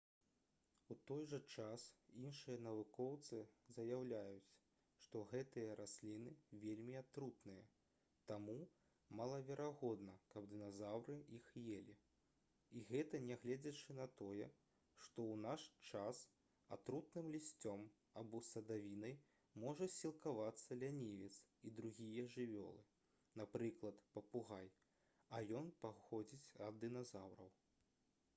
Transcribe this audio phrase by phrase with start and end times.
[0.93, 1.83] у той жа час
[2.19, 3.41] іншыя навукоўцы
[3.75, 4.47] заяўляюць
[5.05, 6.31] што гэтыя расліны
[6.63, 7.65] вельмі атрутныя
[8.31, 8.55] таму
[9.19, 11.97] малаверагодна каб дыназаўры іх елі.
[12.77, 14.49] і гэта нягледзячы на тое
[14.95, 16.23] што ў наш час
[16.77, 17.85] атрутным лісцем
[18.23, 19.15] або садавіной
[19.67, 21.33] можа сілкавацца лянівец
[21.71, 22.83] і другія жывёлы
[23.43, 24.73] напрыклад папугай
[25.39, 27.57] а ён паходзіць ад дыназаўраў